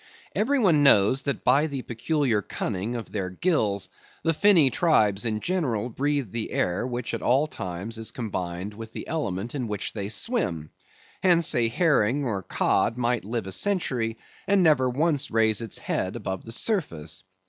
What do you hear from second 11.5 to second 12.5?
a herring or a